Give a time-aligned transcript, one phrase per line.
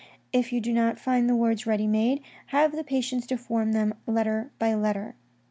[0.33, 3.93] If you do not find the words ready made, have the patience to form them
[4.07, 5.13] letter by letter.